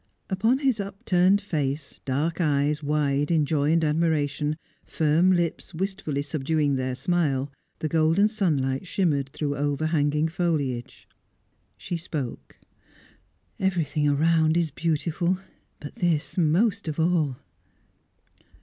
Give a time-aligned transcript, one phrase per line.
[0.31, 6.73] Upon his upturned face, dark eyes wide in joy and admiration, firm lips wistfully subduing
[6.75, 11.07] their smile, the golden sunlight shimmered through overhanging foliage.
[11.77, 12.57] She spoke.
[13.59, 15.37] "Everything around is beautiful,
[15.79, 17.37] but this most of all."